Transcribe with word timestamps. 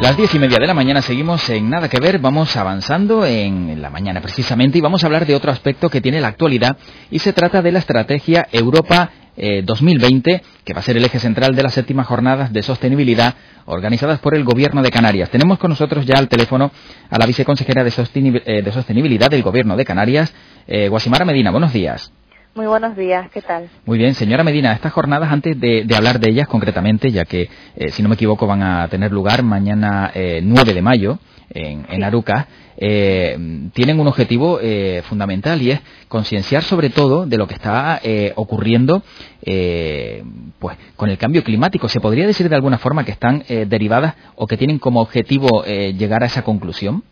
Las 0.00 0.16
diez 0.16 0.34
y 0.34 0.40
media 0.40 0.58
de 0.58 0.66
la 0.66 0.74
mañana 0.74 1.00
seguimos 1.02 1.48
en 1.50 1.70
Nada 1.70 1.88
que 1.88 2.00
Ver, 2.00 2.18
vamos 2.18 2.56
avanzando 2.56 3.24
en 3.24 3.80
la 3.80 3.90
mañana 3.90 4.20
precisamente 4.20 4.76
y 4.76 4.80
vamos 4.80 5.04
a 5.04 5.06
hablar 5.06 5.24
de 5.24 5.36
otro 5.36 5.52
aspecto 5.52 5.88
que 5.88 6.00
tiene 6.00 6.20
la 6.20 6.28
actualidad 6.28 6.76
y 7.12 7.20
se 7.20 7.32
trata 7.32 7.62
de 7.62 7.70
la 7.70 7.78
estrategia 7.78 8.46
Europa 8.50 9.10
2020, 9.36 10.32
eh, 10.32 10.42
que 10.64 10.74
va 10.74 10.80
a 10.80 10.82
ser 10.82 10.96
el 10.96 11.04
eje 11.04 11.20
central 11.20 11.54
de 11.54 11.62
las 11.62 11.74
séptimas 11.74 12.08
jornadas 12.08 12.52
de 12.52 12.62
sostenibilidad 12.62 13.34
organizadas 13.66 14.18
por 14.18 14.34
el 14.34 14.42
Gobierno 14.42 14.82
de 14.82 14.90
Canarias. 14.90 15.30
Tenemos 15.30 15.58
con 15.58 15.70
nosotros 15.70 16.04
ya 16.04 16.18
al 16.18 16.28
teléfono 16.28 16.72
a 17.08 17.18
la 17.18 17.26
viceconsejera 17.26 17.84
de, 17.84 17.90
eh, 17.90 18.72
Sostenibilidad 18.72 19.30
del 19.30 19.42
Gobierno 19.42 19.76
de 19.76 19.84
Canarias, 19.84 20.34
eh, 20.66 20.88
Guasimara 20.88 21.24
Medina. 21.24 21.52
Buenos 21.52 21.72
días. 21.72 22.12
Muy 22.56 22.66
buenos 22.66 22.96
días, 22.96 23.30
¿qué 23.32 23.42
tal? 23.42 23.68
Muy 23.84 23.98
bien, 23.98 24.14
señora 24.14 24.44
Medina, 24.44 24.72
estas 24.72 24.92
jornadas, 24.92 25.32
antes 25.32 25.58
de, 25.58 25.84
hablar 25.92 26.20
de 26.20 26.30
ellas 26.30 26.46
concretamente, 26.46 27.10
ya 27.10 27.24
que, 27.24 27.48
eh, 27.74 27.90
si 27.90 28.00
no 28.00 28.08
me 28.08 28.14
equivoco, 28.14 28.46
van 28.46 28.62
a 28.62 28.86
tener 28.86 29.10
lugar 29.10 29.42
mañana 29.42 30.12
eh, 30.14 30.38
9 30.40 30.72
de 30.72 30.80
mayo 30.80 31.18
en, 31.50 31.84
en 31.88 32.04
Aruca, 32.04 32.46
eh, 32.76 33.36
tienen 33.72 33.98
un 33.98 34.06
objetivo 34.06 34.60
eh, 34.62 35.02
fundamental 35.08 35.60
y 35.62 35.72
es 35.72 35.80
concienciar 36.06 36.62
sobre 36.62 36.90
todo 36.90 37.26
de 37.26 37.38
lo 37.38 37.48
que 37.48 37.54
está 37.54 38.00
ocurriendo 38.36 39.02
pues, 39.40 40.76
con 40.94 41.10
el 41.10 41.18
cambio 41.18 41.42
climático. 41.42 41.88
¿Se 41.88 41.98
podría 41.98 42.24
decir 42.24 42.48
de 42.48 42.54
alguna 42.54 42.78
forma 42.78 43.04
que 43.04 43.10
están 43.10 43.42
derivadas 43.48 44.14
o 44.36 44.46
que 44.46 44.56
tienen 44.56 44.78
como 44.78 45.00
objetivo 45.00 45.64
llegar 45.64 46.22
a 46.22 46.26
esa 46.26 46.44
conclusión? 46.44 47.02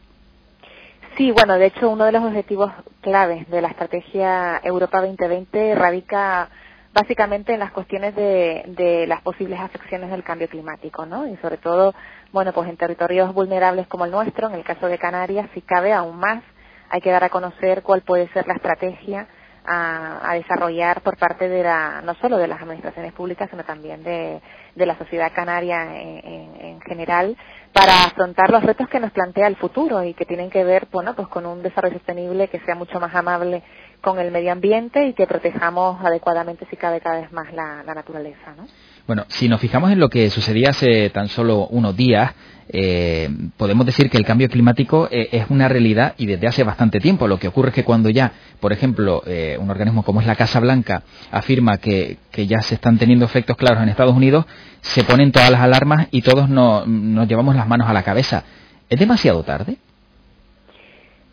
Sí, 1.17 1.31
bueno, 1.31 1.59
de 1.59 1.67
hecho 1.67 1.91
uno 1.91 2.05
de 2.07 2.13
los 2.13 2.25
objetivos 2.25 2.73
claves 3.03 3.49
de 3.51 3.61
la 3.61 3.69
estrategia 3.69 4.61
Europa 4.65 5.01
2020 5.03 5.75
radica 5.75 6.49
básicamente 6.95 7.53
en 7.55 7.61
las 7.61 7.73
cuestiones 7.73 8.15
de, 8.17 9.05
las 9.07 9.23
posibles 9.23 9.61
afecciones 9.61 10.11
del 10.11 10.25
cambio 10.25 10.49
climático, 10.49 11.07
¿no? 11.07 11.27
Y 11.27 11.37
sobre 11.39 11.59
todo, 11.59 11.95
bueno, 12.33 12.53
pues 12.53 12.69
en 12.69 12.77
territorios 12.79 13.35
vulnerables 13.35 13.87
como 13.89 14.07
el 14.07 14.11
nuestro, 14.11 14.49
en 14.49 14.55
el 14.55 14.65
caso 14.65 14.87
de 14.89 14.99
Canarias, 14.99 15.49
si 15.55 15.61
cabe 15.63 15.93
aún 15.93 16.17
más, 16.19 16.43
hay 16.91 17.01
que 17.01 17.11
dar 17.11 17.25
a 17.25 17.31
conocer 17.31 17.83
cuál 17.83 18.03
puede 18.03 18.29
ser 18.29 18.47
la 18.47 18.55
estrategia 18.55 19.29
a, 19.65 20.35
desarrollar 20.35 21.03
por 21.03 21.17
parte 21.17 21.49
de 21.49 21.63
la, 21.63 22.03
no 22.03 22.15
solo 22.15 22.39
de 22.39 22.49
las 22.49 22.61
administraciones 22.61 23.13
públicas, 23.13 23.49
sino 23.51 23.65
también 23.65 24.03
de, 24.03 24.41
la 24.75 24.97
sociedad 24.97 25.33
canaria 25.35 25.85
en 25.95 26.81
general, 26.81 27.37
para 27.73 28.05
afrontar 28.05 28.51
los 28.51 28.63
retos 28.63 28.89
que 28.89 29.01
nos 29.01 29.13
plantea 29.13 29.47
el 29.47 29.57
futuro 29.57 30.03
y 30.05 30.15
que 30.15 30.27
tienen 30.27 30.51
que 30.51 30.65
ver 30.65 30.89
bueno 30.91 31.15
pues 31.15 31.29
con 31.29 31.47
un 31.47 31.63
desarrollo 31.63 31.95
sostenible 31.95 32.49
que 32.49 32.61
sea 32.61 32.75
mucho 32.75 33.01
más 33.01 33.15
amable 33.15 33.63
con 34.03 34.19
el 34.19 34.31
medio 34.31 34.53
ambiente 34.53 35.07
y 35.07 35.15
que 35.15 35.27
protejamos 35.27 36.05
adecuadamente 36.05 36.67
si 36.69 36.77
cabe 36.77 37.01
cada 37.01 37.21
vez 37.21 37.33
más 37.33 37.53
la, 37.55 37.83
naturaleza 37.95 38.55
¿no? 38.57 38.67
Bueno, 39.07 39.25
si 39.29 39.49
nos 39.49 39.61
fijamos 39.61 39.91
en 39.91 39.99
lo 39.99 40.09
que 40.09 40.31
sucedía 40.31 40.71
hace 40.71 41.11
tan 41.11 41.29
solo 41.29 41.67
unos 41.69 41.97
días, 41.97 42.33
eh, 42.69 43.29
podemos 43.57 43.85
decir 43.85 44.09
que 44.09 44.17
el 44.17 44.25
cambio 44.25 44.49
climático 44.49 45.09
eh, 45.11 45.29
es 45.33 45.47
una 45.51 45.69
realidad 45.69 46.15
y 46.19 46.27
desde 46.27 46.47
hace 46.47 46.63
bastante 46.63 47.01
tiempo. 47.01 47.27
Lo 47.27 47.39
que 47.39 47.49
ocurre 47.49 47.71
es 47.71 47.75
que 47.75 47.85
cuando 47.85 48.11
ya, 48.11 48.33
por 48.61 48.73
ejemplo, 48.73 49.23
eh, 49.27 49.57
un 49.61 49.71
organismo 49.71 50.05
como 50.05 50.21
es 50.21 50.27
la 50.27 50.37
Casa 50.37 50.61
Blanca 50.61 51.03
afirma 51.31 51.79
que, 51.79 52.19
ya 52.33 52.63
se 52.63 52.77
están 52.77 52.97
teniendo 52.97 53.25
efectos 53.25 53.57
claros 53.57 53.83
en 53.83 53.89
Estados 53.89 54.15
Unidos, 54.15 54.47
se 54.81 55.05
ponen 55.05 55.33
todas 55.33 55.51
las 55.51 55.61
alarmas 55.61 56.07
y 56.13 56.23
todos 56.23 56.49
nos 56.49 57.29
llevamos 57.29 57.57
las 57.57 57.67
manos 57.67 57.89
a 57.89 57.93
la 57.93 58.05
cabeza. 58.05 58.45
¿Es 58.89 58.99
demasiado 58.99 59.43
tarde? 59.43 59.79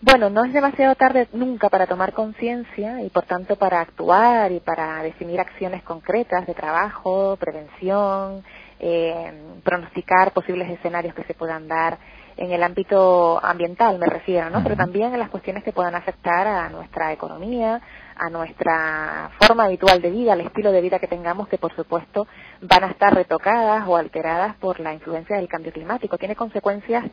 Bueno, 0.02 0.30
no 0.30 0.46
es 0.46 0.54
demasiado 0.54 0.96
tarde 0.96 1.28
nunca 1.34 1.68
para 1.68 1.86
tomar 1.86 2.14
conciencia 2.14 3.02
y 3.04 3.10
por 3.10 3.26
tanto 3.26 3.58
para 3.58 3.82
actuar 3.82 4.50
y 4.54 4.62
para 4.62 5.04
definir 5.04 5.42
acciones 5.42 5.84
concretas 5.84 6.48
de 6.48 6.54
trabajo, 6.54 7.36
prevención, 7.36 8.42
eh, 8.80 9.60
pronosticar 9.66 10.32
posibles 10.32 10.70
escenarios 10.70 11.14
que 11.14 11.26
se 11.26 11.34
puedan 11.34 11.68
dar 11.68 11.98
en 12.38 12.50
el 12.54 12.64
ámbito 12.64 13.44
ambiental, 13.44 14.00
me 14.00 14.06
refiero, 14.06 14.50
¿no? 14.50 14.64
Pero 14.64 14.78
también 14.78 15.14
en 15.14 15.20
las 15.20 15.30
cuestiones 15.30 15.66
que 15.66 15.74
puedan 15.74 15.94
afectar 15.94 16.48
a 16.48 16.70
nuestra 16.70 17.12
economía, 17.12 17.82
a 18.16 18.30
nuestra 18.30 19.32
forma 19.38 19.66
habitual 19.66 20.02
de 20.02 20.10
vida, 20.10 20.32
al 20.32 20.42
estilo 20.42 20.72
de 20.72 20.80
vida 20.80 21.00
que 21.00 21.08
tengamos, 21.08 21.50
que 21.50 21.58
por 21.58 21.76
supuesto 21.76 22.26
van 22.62 22.86
a 22.86 22.92
estar 22.92 23.14
retocadas 23.14 23.86
o 23.86 23.98
alteradas 23.98 24.56
por 24.56 24.80
la 24.80 24.94
influencia 24.94 25.36
del 25.36 25.50
cambio 25.50 25.74
climático. 25.74 26.18
Tiene 26.18 26.38
consecuencias 26.38 27.04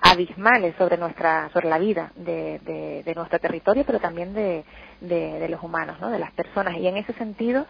abismales 0.00 0.74
sobre 0.76 0.96
nuestra 0.96 1.50
sobre 1.52 1.68
la 1.68 1.78
vida 1.78 2.12
de, 2.16 3.02
de, 3.04 3.14
nuestro 3.14 3.38
territorio 3.38 3.84
pero 3.86 4.00
también 4.00 4.34
de, 4.34 4.64
de, 5.00 5.48
los 5.48 5.62
humanos 5.62 5.96
¿no? 6.00 6.10
de 6.10 6.18
las 6.18 6.32
personas. 6.32 6.76
Y 6.76 6.86
en 6.86 6.96
ese 6.96 7.12
sentido 7.14 7.66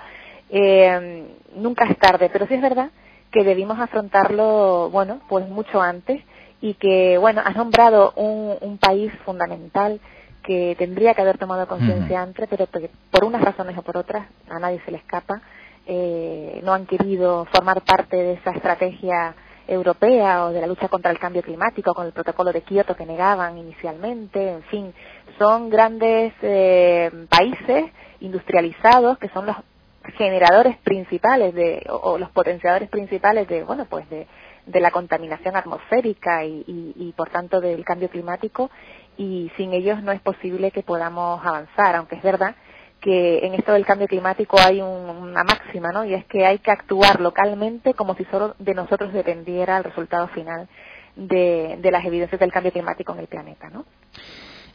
eh, 0.50 1.26
nunca 1.56 1.84
es 1.84 1.98
tarde 1.98 2.30
pero 2.32 2.46
sí 2.46 2.54
es 2.54 2.62
verdad 2.62 2.90
que 3.30 3.44
debimos 3.44 3.78
afrontarlo 3.78 4.90
bueno 4.90 5.20
pues 5.28 5.48
mucho 5.48 5.80
antes 5.80 6.22
y 6.60 6.74
que 6.74 7.18
bueno 7.18 7.42
has 7.44 7.56
nombrado 7.56 8.12
un, 8.16 8.56
un 8.60 8.78
país 8.78 9.12
fundamental 9.24 10.00
que 10.44 10.76
tendría 10.78 11.14
que 11.14 11.22
haber 11.22 11.38
tomado 11.38 11.66
conciencia 11.66 12.22
antes 12.22 12.46
pero 12.48 12.68
por 13.10 13.24
unas 13.24 13.42
razones 13.42 13.76
o 13.76 13.82
por 13.82 13.96
otras 13.96 14.26
a 14.48 14.58
nadie 14.58 14.80
se 14.84 14.92
le 14.92 14.98
escapa. 14.98 15.40
Eh, 15.86 16.60
no 16.64 16.72
han 16.72 16.86
querido 16.86 17.44
formar 17.46 17.82
parte 17.82 18.16
de 18.16 18.32
esa 18.34 18.52
estrategia 18.52 19.34
europea 19.66 20.44
o 20.44 20.50
de 20.52 20.60
la 20.60 20.66
lucha 20.66 20.88
contra 20.88 21.10
el 21.10 21.18
cambio 21.18 21.42
climático 21.42 21.94
con 21.94 22.06
el 22.06 22.12
protocolo 22.12 22.52
de 22.52 22.62
Kioto 22.62 22.94
que 22.96 23.06
negaban 23.06 23.56
inicialmente, 23.58 24.52
en 24.52 24.62
fin, 24.64 24.94
son 25.38 25.70
grandes 25.70 26.32
eh, 26.42 27.10
países 27.28 27.86
industrializados 28.20 29.18
que 29.18 29.28
son 29.30 29.46
los 29.46 29.56
generadores 30.16 30.76
principales 30.78 31.54
de 31.54 31.86
o, 31.88 32.18
los 32.18 32.30
potenciadores 32.30 32.88
principales 32.90 33.48
de 33.48 33.64
bueno 33.64 33.86
pues 33.86 34.08
de, 34.10 34.26
de 34.66 34.80
la 34.80 34.90
contaminación 34.90 35.56
atmosférica 35.56 36.44
y, 36.44 36.64
y, 36.66 37.12
por 37.16 37.30
tanto 37.30 37.60
del 37.60 37.84
cambio 37.84 38.10
climático 38.10 38.70
y 39.16 39.50
sin 39.56 39.72
ellos 39.72 40.02
no 40.02 40.12
es 40.12 40.20
posible 40.20 40.70
que 40.72 40.82
podamos 40.82 41.44
avanzar 41.44 41.96
aunque 41.96 42.16
es 42.16 42.22
verdad 42.22 42.54
que 43.04 43.44
en 43.44 43.52
esto 43.52 43.74
del 43.74 43.84
cambio 43.84 44.08
climático 44.08 44.58
hay 44.58 44.80
una 44.80 45.44
máxima, 45.44 45.92
¿no? 45.92 46.06
Y 46.06 46.14
es 46.14 46.24
que 46.24 46.46
hay 46.46 46.58
que 46.58 46.70
actuar 46.70 47.20
localmente 47.20 47.92
como 47.92 48.14
si 48.14 48.24
solo 48.24 48.54
de 48.58 48.72
nosotros 48.72 49.12
dependiera 49.12 49.76
el 49.76 49.84
resultado 49.84 50.26
final 50.28 50.66
de, 51.14 51.76
de 51.82 51.90
las 51.90 52.02
evidencias 52.06 52.40
del 52.40 52.50
cambio 52.50 52.72
climático 52.72 53.12
en 53.12 53.18
el 53.18 53.26
planeta, 53.26 53.68
¿no? 53.68 53.84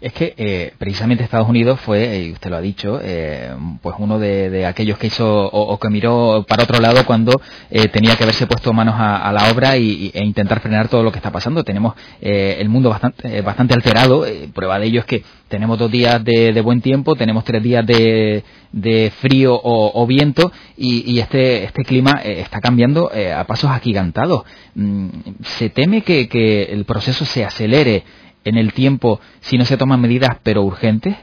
Es 0.01 0.13
que 0.13 0.33
eh, 0.37 0.73
precisamente 0.77 1.25
Estados 1.25 1.49
Unidos 1.49 1.77
fue, 1.81 2.23
y 2.23 2.31
usted 2.31 2.49
lo 2.49 2.55
ha 2.55 2.61
dicho, 2.61 3.01
eh, 3.03 3.53
pues 3.81 3.97
uno 3.99 4.17
de, 4.17 4.65
aquellos 4.65 4.97
que 4.97 5.07
hizo 5.07 5.45
o, 5.45 5.77
que 5.77 5.89
miró 5.89 6.45
para 6.47 6.63
otro 6.63 6.79
lado 6.79 7.05
cuando 7.05 7.41
eh, 7.69 7.89
tenía 7.89 8.15
que 8.15 8.23
haberse 8.23 8.47
puesto 8.47 8.71
manos 8.71 8.95
a, 8.97 9.29
la 9.33 9.51
obra 9.51 9.75
y, 9.75 10.09
e 10.13 10.23
intentar 10.23 10.61
frenar 10.61 10.87
todo 10.87 11.03
lo 11.03 11.11
que 11.11 11.17
está 11.17 11.31
pasando. 11.31 11.65
Tenemos 11.65 11.95
el 12.21 12.69
mundo 12.69 12.89
bastante, 12.89 13.41
bastante 13.41 13.73
alterado. 13.73 14.25
prueba 14.53 14.79
de 14.79 14.85
ello 14.85 15.01
es 15.01 15.05
que 15.05 15.23
tenemos 15.49 15.77
dos 15.77 15.91
días 15.91 16.23
de, 16.23 16.61
buen 16.61 16.79
tiempo, 16.79 17.15
tenemos 17.15 17.43
tres 17.43 17.61
días 17.61 17.85
de, 17.85 19.11
frío 19.19 19.59
o, 19.61 20.07
viento 20.07 20.49
y, 20.77 21.19
este, 21.19 21.65
este 21.65 21.83
clima 21.83 22.21
está 22.23 22.61
cambiando 22.61 23.11
a 23.35 23.43
pasos 23.43 23.69
agigantados. 23.69 24.43
Mm, 24.75 25.09
¿Se 25.43 25.69
teme 25.69 26.03
que 26.03 26.69
el 26.71 26.85
proceso 26.85 27.25
se 27.25 27.43
acelere? 27.43 28.05
En 28.43 28.57
el 28.57 28.73
tiempo 28.73 29.19
si 29.41 29.57
no 29.57 29.65
se 29.65 29.77
toman 29.77 30.01
medidas 30.01 30.37
pero 30.43 30.63
urgentes? 30.63 31.15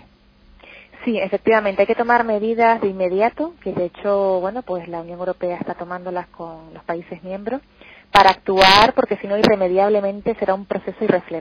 Sí, 1.04 1.18
efectivamente, 1.18 1.82
hay 1.82 1.86
que 1.86 1.94
tomar 1.94 2.24
medidas 2.24 2.80
de 2.80 2.88
inmediato, 2.88 3.54
que 3.62 3.72
de 3.72 3.84
hecho, 3.84 4.40
bueno, 4.40 4.62
pues 4.62 4.88
la 4.88 5.02
Unión 5.02 5.20
Europea 5.20 5.56
está 5.56 5.74
tomándolas 5.74 6.26
con 6.28 6.74
los 6.74 6.82
países 6.82 7.22
miembros, 7.22 7.60
para 8.10 8.30
actuar, 8.30 8.92
porque 8.94 9.16
si 9.18 9.28
no, 9.28 9.38
irremediablemente 9.38 10.34
será 10.34 10.54
un 10.54 10.66
proceso 10.66 10.96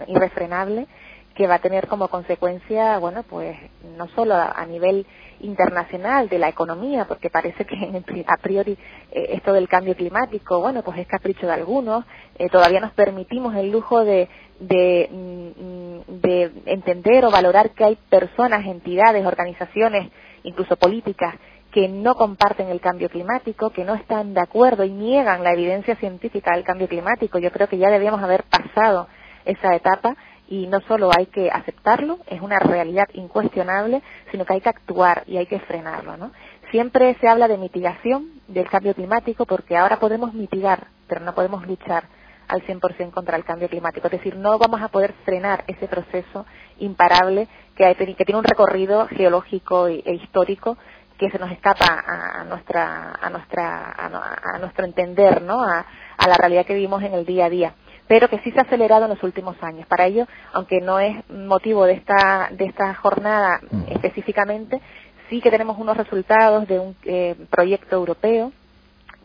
irrefrenable 0.07 0.87
que 1.35 1.47
va 1.47 1.55
a 1.55 1.59
tener 1.59 1.87
como 1.87 2.07
consecuencia, 2.07 2.97
bueno, 2.97 3.23
pues 3.23 3.57
no 3.97 4.07
solo 4.09 4.35
a, 4.35 4.65
nivel 4.65 5.05
internacional 5.41 6.29
de 6.29 6.39
la 6.39 6.47
economía, 6.47 7.05
porque 7.05 7.29
parece 7.29 7.65
que 7.65 8.03
a 8.25 8.37
priori 8.37 8.77
eh, 9.11 9.27
esto 9.33 9.51
del 9.51 9.67
cambio 9.67 9.95
climático, 9.95 10.61
bueno, 10.61 10.81
pues 10.81 10.97
es 10.97 11.07
capricho 11.07 11.45
de 11.45 11.53
algunos, 11.53 12.05
eh, 12.39 12.49
todavía 12.49 12.79
nos 12.79 12.93
permitimos 12.93 13.53
el 13.55 13.69
lujo 13.69 14.03
de, 14.05 14.29
de, 14.59 15.09
mm, 15.11 16.21
de 16.21 16.51
entender 16.67 17.25
o 17.25 17.31
valorar 17.31 17.71
que 17.71 17.83
hay 17.83 17.97
personas, 18.09 18.65
entidades, 18.65 19.25
organizaciones, 19.25 20.09
incluso 20.43 20.77
políticas, 20.77 21.35
que 21.71 21.89
no 21.89 22.15
comparten 22.15 22.69
el 22.69 22.79
cambio 22.79 23.09
climático, 23.09 23.71
que 23.71 23.83
no 23.83 23.95
están 23.95 24.33
de 24.33 24.39
acuerdo 24.39 24.85
y 24.85 24.91
niegan 24.91 25.43
la 25.43 25.51
evidencia 25.51 25.97
científica 25.97 26.55
del 26.55 26.63
cambio 26.63 26.87
climático. 26.87 27.37
Yo 27.39 27.51
creo 27.51 27.67
que 27.67 27.77
ya 27.77 27.89
debíamos 27.89 28.23
haber 28.23 28.43
pasado 28.43 29.07
esa 29.43 29.75
etapa 29.75 30.15
y 30.47 30.67
no 30.67 30.79
solo 30.81 31.09
hay 31.15 31.27
que 31.27 31.49
aceptarlo, 31.49 32.19
es 32.27 32.41
una 32.41 32.59
realidad 32.59 33.07
incuestionable, 33.13 34.01
sino 34.31 34.45
que 34.45 34.53
hay 34.53 34.61
que 34.61 34.69
actuar 34.69 35.23
y 35.27 35.37
hay 35.37 35.45
que 35.45 35.59
frenarlo, 35.59 36.17
¿no? 36.17 36.31
Siempre 36.71 37.15
se 37.19 37.27
habla 37.27 37.47
de 37.47 37.57
mitigación 37.57 38.41
del 38.47 38.69
cambio 38.69 38.93
climático 38.93 39.45
porque 39.45 39.77
ahora 39.77 39.99
podemos 39.99 40.33
mitigar, 40.33 40.87
pero 41.07 41.21
no 41.21 41.33
podemos 41.33 41.65
luchar 41.65 42.03
al 42.47 42.61
100% 42.63 43.11
contra 43.11 43.37
el 43.37 43.43
cambio 43.43 43.69
climático. 43.69 44.07
Es 44.07 44.13
decir, 44.13 44.35
no 44.35 44.57
vamos 44.59 44.81
a 44.81 44.89
poder 44.89 45.13
frenar 45.23 45.63
ese 45.67 45.87
proceso 45.87 46.45
imparable 46.79 47.47
que, 47.75 47.95
que 47.95 48.25
tiene 48.25 48.39
un 48.39 48.43
recorrido 48.43 49.07
geológico 49.07 49.87
e 49.87 50.13
histórico 50.13 50.77
que 51.17 51.29
se 51.29 51.39
nos 51.39 51.51
escapa 51.51 52.03
a 52.05 52.43
nuestra 52.43 53.13
a 53.21 53.29
nuestra 53.29 53.91
a, 53.91 54.59
nuestro 54.59 54.85
entender 54.85 55.41
no 55.41 55.63
a, 55.63 55.85
la 56.27 56.37
realidad 56.37 56.65
que 56.65 56.73
vivimos 56.73 57.03
en 57.03 57.13
el 57.13 57.25
día 57.25 57.45
a 57.45 57.49
día 57.49 57.73
pero 58.07 58.29
que 58.29 58.39
sí 58.39 58.51
se 58.51 58.59
ha 58.59 58.63
acelerado 58.63 59.05
en 59.05 59.11
los 59.11 59.23
últimos 59.23 59.55
años 59.61 59.87
para 59.87 60.05
ello 60.05 60.27
aunque 60.53 60.81
no 60.81 60.99
es 60.99 61.27
motivo 61.29 61.85
de 61.85 61.93
esta 61.93 62.49
de 62.51 62.65
esta 62.65 62.93
jornada 62.95 63.59
mm. 63.69 63.83
específicamente 63.91 64.81
sí 65.29 65.41
que 65.41 65.51
tenemos 65.51 65.77
unos 65.77 65.97
resultados 65.97 66.67
de 66.67 66.79
un 66.79 66.95
eh, 67.03 67.35
proyecto 67.49 67.95
europeo 67.95 68.51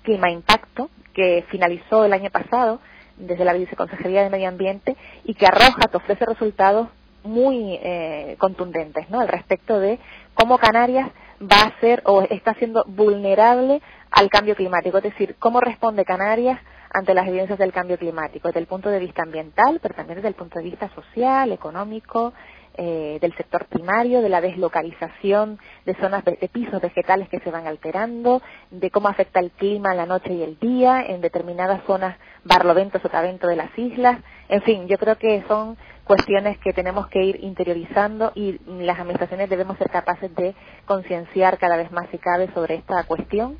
Clima 0.03 0.31
Impacto 0.31 0.91
que 1.12 1.44
finalizó 1.50 2.05
el 2.05 2.12
año 2.12 2.31
pasado 2.31 2.81
desde 3.17 3.44
la 3.44 3.53
Viceconsejería 3.53 4.23
de 4.23 4.31
Medio 4.31 4.49
Ambiente 4.49 4.97
y 5.25 5.35
que 5.35 5.47
arroja, 5.47 5.88
que 5.91 5.97
ofrece 5.97 6.25
resultados 6.25 6.88
muy 7.23 7.79
eh, 7.82 8.37
contundentes 8.38 9.11
¿no? 9.11 9.21
al 9.21 9.29
respecto 9.29 9.79
de 9.79 9.99
cómo 10.35 10.59
Canarias 10.59 11.11
va 11.41 11.62
a 11.62 11.81
ser 11.81 12.03
o 12.06 12.23
está 12.23 12.55
siendo 12.55 12.85
vulnerable 12.87 13.82
al 14.11 14.31
cambio 14.31 14.56
climático, 14.56 14.99
es 14.99 15.05
decir, 15.05 15.37
cómo 15.38 15.61
responde 15.61 16.05
Canarias 16.05 16.59
ante 16.93 17.15
las 17.15 17.27
evidencias 17.27 17.59
del 17.59 17.73
cambio 17.73 17.99
climático, 17.99 18.49
desde 18.49 18.61
el 18.61 18.67
punto 18.67 18.91
de 18.91 18.99
vista 18.99 19.23
ambiental, 19.23 19.79
pero 19.81 19.95
también 19.95 20.17
desde 20.17 20.29
el 20.29 20.35
punto 20.35 20.59
de 20.59 20.65
vista 20.65 20.89
social, 20.95 21.53
económico, 21.53 22.33
eh, 22.75 23.19
del 23.21 23.35
sector 23.37 23.67
primario, 23.67 24.23
de 24.23 24.29
la 24.29 24.41
deslocalización 24.41 25.59
de 25.85 25.95
zonas 25.97 26.25
de, 26.25 26.37
pisos 26.53 26.81
vegetales 26.81 27.29
que 27.29 27.41
se 27.41 27.51
van 27.51 27.67
alterando, 27.67 28.41
de 28.71 28.91
cómo 28.91 29.09
afecta 29.09 29.41
el 29.41 29.51
clima 29.51 29.93
la 29.93 30.07
noche 30.07 30.33
y 30.33 30.43
el 30.43 30.59
día 30.59 31.05
en 31.05 31.21
determinadas 31.21 31.83
zonas 31.85 32.17
barlovento, 32.45 33.01
sotavento 33.01 33.49
de 33.49 33.57
las 33.57 33.77
islas. 33.77 34.19
En 34.49 34.63
fin, 34.63 34.87
yo 34.87 34.99
creo 34.99 35.19
que 35.19 35.45
son 35.49 35.77
cuestiones 36.05 36.59
que 36.59 36.73
tenemos 36.73 37.09
que 37.09 37.23
ir 37.23 37.43
interiorizando 37.43 38.33
y 38.35 38.59
las 38.67 38.99
administraciones 38.99 39.51
debemos 39.51 39.77
ser 39.77 39.91
capaces 39.91 40.35
de 40.35 40.55
concienciar 40.87 41.59
cada 41.59 41.77
vez 41.77 41.91
más 41.91 42.09
si 42.11 42.19
cabe 42.19 42.53
sobre 42.55 42.77
esta 42.77 43.03
cuestión, 43.05 43.59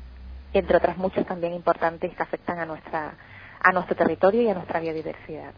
entre 0.53 0.77
otras 0.77 0.97
muchas 0.97 1.25
también 1.27 1.53
importantes 1.53 2.15
que 2.15 2.23
afectan 2.23 2.59
a 2.59 2.65
nuestra 2.65 3.13
a 3.63 3.71
nuestro 3.71 3.95
territorio 3.95 4.41
y 4.41 4.47
a 4.49 4.53
nuestra 4.53 4.79
biodiversidad. 4.79 5.51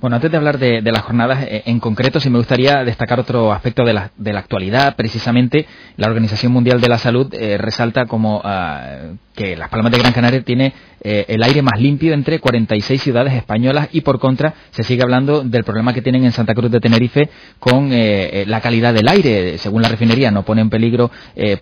Bueno, 0.00 0.16
antes 0.16 0.30
de 0.30 0.36
hablar 0.36 0.58
de, 0.58 0.82
las 0.82 1.02
jornadas 1.02 1.44
eh, 1.44 1.62
en 1.66 1.80
concreto, 1.80 2.20
sí 2.20 2.30
me 2.30 2.38
gustaría 2.38 2.82
destacar 2.84 3.20
otro 3.20 3.52
aspecto 3.52 3.84
de 3.84 3.92
la, 3.92 4.10
de 4.16 4.32
la 4.32 4.40
actualidad. 4.40 4.96
Precisamente, 4.96 5.66
la 5.96 6.08
Organización 6.08 6.52
Mundial 6.52 6.80
de 6.80 6.88
la 6.88 6.98
Salud 6.98 7.32
eh, 7.32 7.56
resalta 7.58 8.06
como 8.06 8.40
ah, 8.44 9.12
que 9.34 9.56
Las 9.56 9.68
Palmas 9.68 9.92
de 9.92 9.98
Gran 9.98 10.12
Canaria 10.12 10.42
tiene 10.42 10.72
eh, 11.02 11.26
el 11.28 11.42
aire 11.42 11.62
más 11.62 11.80
limpio 11.80 12.14
entre 12.14 12.40
46 12.40 13.02
ciudades 13.02 13.34
españolas 13.34 13.88
y 13.92 14.00
por 14.00 14.18
contra 14.18 14.54
se 14.70 14.82
sigue 14.82 15.02
hablando 15.02 15.42
del 15.42 15.64
problema 15.64 15.92
que 15.92 16.02
tienen 16.02 16.24
en 16.24 16.32
Santa 16.32 16.54
Cruz 16.54 16.70
de 16.70 16.80
Tenerife 16.80 17.28
con 17.58 17.90
la 17.90 18.60
calidad 18.60 18.94
del 18.94 19.08
aire. 19.08 19.58
Según 19.58 19.82
la 19.82 19.88
refinería 19.88 20.30
no 20.30 20.44
pone 20.44 20.62
en 20.62 20.70
peligro 20.70 21.10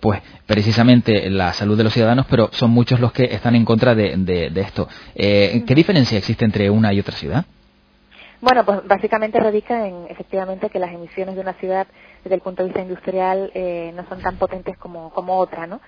pues 0.01 0.21
precisamente 0.45 1.29
la 1.29 1.51
salud 1.53 1.77
de 1.77 1.83
los 1.83 1.93
ciudadanos, 1.93 2.25
pero 2.29 2.49
son 2.53 2.71
muchos 2.71 2.99
los 2.99 3.11
que 3.11 3.25
están 3.25 3.55
en 3.55 3.65
contra 3.65 3.95
de, 3.95 4.51
esto. 4.55 4.87
¿Qué 5.15 5.75
diferencia 5.83 6.17
existe 6.17 6.45
entre 6.45 6.69
una 6.69 6.93
y 6.93 6.99
otra 7.01 7.15
ciudad? 7.15 7.45
Bueno, 8.39 8.65
pues 8.65 8.85
básicamente 8.87 9.39
radica 9.39 9.87
en 9.87 10.05
efectivamente 10.09 10.69
que 10.69 10.79
las 10.79 10.91
emisiones 10.93 11.35
de 11.35 11.41
una 11.41 11.53
ciudad 11.53 11.87
desde 12.23 12.35
el 12.35 12.41
punto 12.41 12.63
de 12.63 12.69
vista 12.69 12.81
industrial 12.81 13.51
eh, 13.53 13.91
no 13.95 14.05
son 14.07 14.21
tan 14.21 14.37
potentes 14.37 14.77
como, 14.77 15.11
como 15.11 15.37
otra, 15.37 15.67
¿no? 15.67 15.81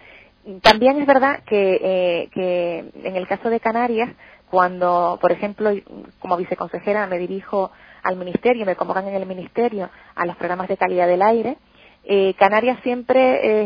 También 0.62 1.00
es 1.00 1.07
verdad 1.07 1.44
que, 1.45 1.80
eh, 1.81 2.30
que 2.31 2.86
en 3.03 3.15
el 3.15 3.27
caso 3.27 3.50
de 3.50 3.59
Canarias, 3.59 4.09
cuando, 4.50 5.18
por 5.19 5.31
ejemplo, 5.31 5.71
como 6.19 6.38
viceconsejera 6.38 7.07
me 7.07 7.18
dirijo 7.18 7.71
al 8.03 8.15
ministerio, 8.18 8.65
me 8.65 8.75
convocan 8.75 9.07
en 9.07 9.15
el 9.15 9.25
ministerio 9.25 9.89
a 10.13 10.25
los 10.25 10.36
programas 10.36 10.68
de 10.68 10.77
calidad 10.77 11.07
del 11.07 11.24
aire, 11.24 11.57
eh, 12.03 12.36
Canarias 12.38 12.77
siempre 12.83 13.24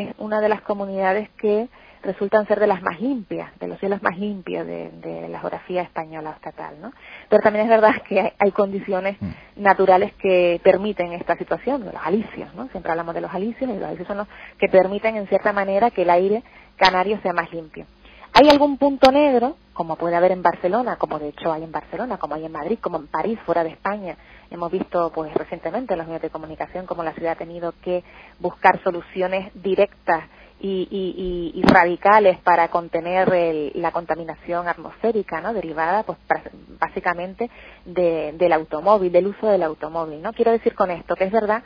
es 0.09 0.15
una 0.17 0.39
de 0.39 0.49
las 0.49 0.61
comunidades 0.61 1.29
que 1.37 1.67
resultan 2.03 2.47
ser 2.47 2.59
de 2.59 2.67
las 2.67 2.81
más 2.81 2.99
limpias, 2.99 3.51
de 3.59 3.67
los 3.67 3.79
cielos 3.79 4.01
más 4.01 4.17
limpios 4.17 4.65
de, 4.65 5.27
la 5.29 5.39
geografía 5.39 5.81
española 5.81 6.31
estatal, 6.31 6.75
¿no? 6.81 6.91
Pero 7.29 7.41
también 7.41 7.65
es 7.65 7.69
verdad 7.69 8.01
que 8.07 8.33
hay, 8.37 8.51
condiciones 8.51 9.17
mm. 9.21 9.31
naturales 9.57 10.13
que 10.13 10.59
permiten 10.63 11.13
esta 11.13 11.35
situación, 11.37 11.85
de 11.85 11.93
los 11.93 12.01
alisios, 12.03 12.53
¿no? 12.55 12.67
Siempre 12.69 12.91
hablamos 12.91 13.15
de 13.15 13.21
los 13.21 13.33
alisios 13.33 13.69
y 13.69 13.73
los 13.73 13.83
alisios 13.83 14.07
son 14.07 14.17
los 14.17 14.27
que 14.57 14.67
permiten 14.69 15.15
en 15.17 15.27
cierta 15.27 15.53
manera 15.53 15.91
que 15.91 16.03
el 16.03 16.09
aire 16.09 16.43
canario 16.77 17.19
sea 17.21 17.33
más 17.33 17.51
limpio. 17.51 17.85
¿Hay 18.33 18.47
algún 18.49 18.77
punto 18.77 19.11
negro, 19.11 19.57
como 19.79 19.95
puede 19.95 20.17
haber 20.17 20.33
en 20.33 20.41
Barcelona, 20.41 20.97
como 20.97 21.19
de 21.19 21.29
hecho 21.29 21.53
hay 21.53 21.63
en 21.63 21.71
Barcelona, 21.71 22.17
como 22.17 22.35
hay 22.35 22.43
en 22.43 22.51
Madrid, 22.51 22.79
como 22.81 22.97
en 22.97 23.07
París, 23.07 23.39
fuera 23.45 23.63
de 23.63 23.69
España? 23.69 24.17
Hemos 24.51 24.69
visto 24.69 25.09
pues 25.15 25.33
recientemente 25.33 25.93
en 25.93 25.99
los 25.99 26.07
medios 26.07 26.21
de 26.21 26.29
comunicación 26.29 26.85
cómo 26.85 27.01
la 27.01 27.13
ciudad 27.13 27.31
ha 27.31 27.37
tenido 27.37 27.73
que 27.81 28.03
buscar 28.39 28.83
soluciones 28.83 29.53
directas 29.53 30.25
y, 30.59 31.63
radicales 31.63 32.39
para 32.39 32.67
contener 32.67 33.71
la 33.75 33.93
contaminación 33.93 34.67
atmosférica 34.67 35.39
¿no? 35.39 35.53
derivada 35.53 36.03
pues 36.03 36.17
básicamente 36.77 37.49
del 37.85 38.51
automóvil, 38.51 39.13
del 39.13 39.27
uso 39.27 39.47
del 39.47 39.63
automóvil. 39.63 40.21
¿no? 40.21 40.33
Quiero 40.33 40.51
decir 40.51 40.75
con 40.75 40.91
esto 40.91 41.15
que 41.15 41.23
es 41.23 41.31
verdad 41.31 41.63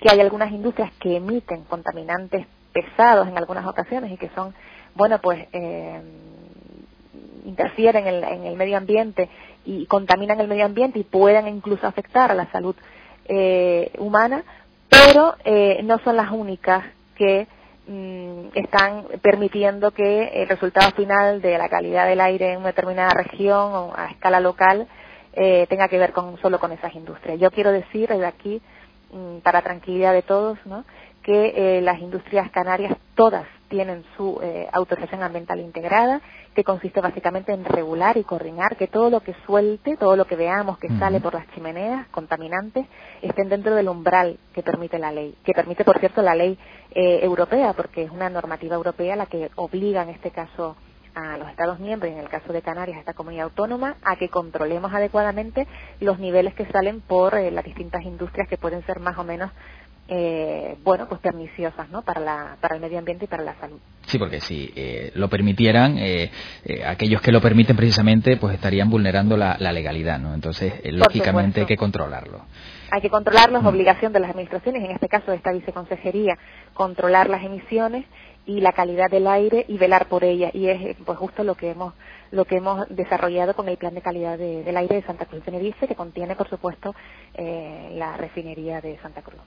que 0.00 0.10
hay 0.10 0.18
algunas 0.18 0.50
industrias 0.50 0.90
que 0.98 1.14
emiten 1.14 1.62
contaminantes 1.66 2.44
pesados 2.72 3.28
en 3.28 3.38
algunas 3.38 3.64
ocasiones 3.68 4.10
y 4.10 4.16
que 4.16 4.30
son, 4.30 4.52
bueno, 4.96 5.20
pues 5.20 5.46
eh, 5.52 6.02
interfieren 7.44 8.06
en 8.06 8.46
el, 8.46 8.56
medio 8.56 8.76
ambiente 8.76 9.28
y 9.64 9.86
contaminan 9.86 10.40
el 10.40 10.48
medio 10.48 10.64
ambiente 10.64 10.98
y 10.98 11.04
pueden 11.04 11.48
incluso 11.48 11.86
afectar 11.86 12.30
a 12.30 12.34
la 12.34 12.50
salud 12.50 12.74
eh, 13.26 13.92
humana, 13.98 14.44
pero 14.88 15.36
eh, 15.44 15.80
no 15.84 15.98
son 16.00 16.16
las 16.16 16.30
únicas 16.30 16.84
que 17.16 17.46
Mm, 17.84 18.50
están 18.54 19.06
permitiendo 19.22 19.90
que 19.90 20.42
el 20.42 20.48
resultado 20.48 20.92
final 20.92 21.42
de 21.42 21.58
la 21.58 21.68
calidad 21.68 22.06
del 22.06 22.20
aire 22.20 22.52
en 22.52 22.58
una 22.58 22.68
determinada 22.68 23.10
región 23.10 23.74
o 23.74 23.92
a 23.96 24.06
escala 24.06 24.38
local 24.38 24.86
eh, 25.32 25.66
tenga 25.68 25.88
que 25.88 25.98
ver 25.98 26.12
con, 26.12 26.38
solo 26.40 26.60
con 26.60 26.70
esas 26.70 26.94
industrias. 26.94 27.40
Yo 27.40 27.50
quiero 27.50 27.72
decir 27.72 28.08
desde 28.08 28.26
aquí, 28.26 28.62
mm, 29.12 29.38
para 29.38 29.62
tranquilidad 29.62 30.12
de 30.12 30.22
todos, 30.22 30.58
¿no? 30.64 30.84
que 31.24 31.78
eh, 31.78 31.80
las 31.82 31.98
industrias 32.00 32.50
canarias 32.52 32.96
todas 33.16 33.46
tienen 33.72 34.04
su 34.18 34.38
eh, 34.42 34.68
autorización 34.70 35.22
ambiental 35.22 35.58
integrada, 35.58 36.20
que 36.54 36.62
consiste 36.62 37.00
básicamente 37.00 37.52
en 37.52 37.64
regular 37.64 38.18
y 38.18 38.22
coordinar 38.22 38.76
que 38.76 38.86
todo 38.86 39.08
lo 39.08 39.20
que 39.20 39.34
suelte, 39.46 39.96
todo 39.96 40.14
lo 40.14 40.26
que 40.26 40.36
veamos 40.36 40.76
que 40.76 40.90
sale 40.98 41.20
por 41.20 41.32
las 41.32 41.48
chimeneas 41.54 42.06
contaminantes, 42.08 42.86
estén 43.22 43.48
dentro 43.48 43.74
del 43.74 43.88
umbral 43.88 44.38
que 44.52 44.62
permite 44.62 44.98
la 44.98 45.10
ley, 45.10 45.34
que 45.42 45.54
permite, 45.54 45.86
por 45.86 45.98
cierto, 46.00 46.20
la 46.20 46.34
ley 46.34 46.58
eh, 46.90 47.20
europea, 47.22 47.72
porque 47.72 48.02
es 48.02 48.10
una 48.10 48.28
normativa 48.28 48.76
europea 48.76 49.16
la 49.16 49.24
que 49.24 49.50
obliga 49.56 50.02
en 50.02 50.10
este 50.10 50.30
caso 50.30 50.76
a 51.14 51.36
los 51.36 51.48
Estados 51.48 51.78
miembros 51.78 52.10
y 52.10 52.14
en 52.14 52.20
el 52.20 52.28
caso 52.28 52.52
de 52.52 52.62
Canarias 52.62 52.96
a 52.96 53.00
esta 53.00 53.14
comunidad 53.14 53.44
autónoma 53.44 53.96
a 54.02 54.16
que 54.16 54.28
controlemos 54.28 54.92
adecuadamente 54.92 55.66
los 56.00 56.18
niveles 56.18 56.54
que 56.54 56.66
salen 56.66 57.00
por 57.00 57.34
eh, 57.34 57.50
las 57.50 57.64
distintas 57.64 58.02
industrias 58.02 58.48
que 58.48 58.58
pueden 58.58 58.84
ser 58.84 59.00
más 59.00 59.18
o 59.18 59.24
menos 59.24 59.50
eh, 60.08 60.76
bueno, 60.82 61.08
pues 61.08 61.20
perniciosas, 61.20 61.88
¿no? 61.90 62.02
Para, 62.02 62.20
la, 62.20 62.56
para 62.60 62.74
el 62.74 62.80
medio 62.80 62.98
ambiente 62.98 63.24
y 63.24 63.28
para 63.28 63.42
la 63.42 63.54
salud. 63.54 63.78
Sí, 64.06 64.18
porque 64.18 64.40
si 64.40 64.72
eh, 64.74 65.12
lo 65.14 65.28
permitieran, 65.28 65.96
eh, 65.98 66.30
eh, 66.64 66.84
aquellos 66.84 67.20
que 67.20 67.32
lo 67.32 67.40
permiten 67.40 67.76
precisamente, 67.76 68.36
pues 68.36 68.54
estarían 68.54 68.90
vulnerando 68.90 69.36
la, 69.36 69.56
legalidad, 69.56 70.18
¿no? 70.18 70.34
Entonces, 70.34 70.74
lógicamente 70.84 71.60
hay 71.60 71.66
que 71.66 71.76
controlarlo. 71.76 72.44
Hay 72.90 73.00
que 73.00 73.08
controlarlo, 73.08 73.58
es 73.58 73.64
mm. 73.64 73.68
obligación 73.68 74.12
de 74.12 74.20
las 74.20 74.30
administraciones, 74.30 74.84
en 74.84 74.90
este 74.90 75.08
caso 75.08 75.30
de 75.30 75.38
esta 75.38 75.52
viceconsejería, 75.52 76.36
controlar 76.74 77.30
las 77.30 77.42
emisiones 77.42 78.04
y 78.46 78.60
la 78.60 78.72
calidad 78.72 79.10
del 79.10 79.26
aire 79.26 79.64
y 79.68 79.78
velar 79.78 80.06
por 80.06 80.24
ella. 80.24 80.50
Y 80.52 80.68
es 80.68 80.96
pues 81.04 81.18
justo 81.18 81.44
lo 81.44 81.54
que 81.54 81.70
hemos 81.70 81.94
lo 82.32 82.46
que 82.46 82.56
hemos 82.56 82.88
desarrollado 82.88 83.54
con 83.54 83.68
el 83.68 83.76
plan 83.76 83.94
de 83.94 84.00
calidad 84.00 84.38
del 84.38 84.76
aire 84.76 84.96
de 84.96 85.02
Santa 85.02 85.26
Cruz 85.26 85.44
de 85.44 85.52
Tenerife, 85.52 85.86
que 85.86 85.94
contiene, 85.94 86.34
por 86.34 86.48
supuesto, 86.48 86.94
eh, 87.34 87.90
la 87.94 88.16
refinería 88.16 88.80
de 88.80 88.98
Santa 89.02 89.20
Cruz. 89.20 89.38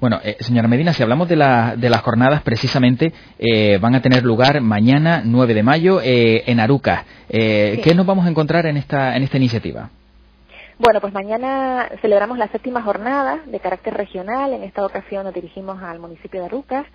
Bueno, 0.00 0.18
eh, 0.24 0.38
señora 0.40 0.66
Medina, 0.66 0.94
si 0.94 1.02
hablamos 1.02 1.28
de, 1.28 1.36
la, 1.36 1.76
de 1.76 1.90
las 1.90 2.00
jornadas, 2.00 2.42
precisamente 2.42 3.12
eh, 3.38 3.78
van 3.78 3.94
a 3.94 4.00
tener 4.00 4.24
lugar 4.24 4.62
mañana, 4.62 5.20
9 5.24 5.52
de 5.52 5.62
mayo, 5.62 6.00
en 6.02 6.58
Aruca. 6.58 7.04
¿Qué 7.28 7.92
nos 7.94 8.06
vamos 8.06 8.24
a 8.24 8.30
encontrar 8.30 8.64
en 8.64 8.78
esta, 8.78 9.14
en 9.14 9.22
esta 9.22 9.36
iniciativa? 9.36 9.90
Bueno, 10.78 11.00
pues 11.02 11.12
mañana 11.12 11.90
celebramos 12.00 12.38
la 12.38 12.48
séptima 12.48 12.82
jornada 12.82 13.40
de 13.46 13.60
carácter 13.60 13.94
regional. 13.94 14.54
En 14.54 14.62
esta 14.62 14.84
ocasión 14.84 15.24
nos 15.24 15.34
dirigimos 15.34 15.82
al 15.82 15.98
municipio 15.98 16.40
de 16.40 16.46
Arucas 16.46 16.86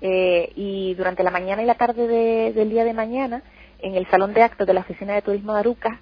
eh, 0.00 0.52
y 0.56 0.94
durante 0.94 1.22
la 1.22 1.30
mañana 1.30 1.62
y 1.62 1.66
la 1.66 1.76
tarde 1.76 2.52
del 2.52 2.70
día 2.70 2.84
de 2.84 2.92
mañana, 2.92 3.42
en 3.78 3.94
el 3.94 4.06
salón 4.08 4.34
de 4.34 4.42
actos 4.42 4.66
de 4.66 4.74
la 4.74 4.80
Oficina 4.80 5.14
de 5.14 5.22
Turismo 5.22 5.54
de 5.54 5.60
Arucas, 5.60 5.98